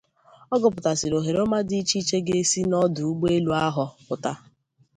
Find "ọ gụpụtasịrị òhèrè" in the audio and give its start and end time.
0.53-1.39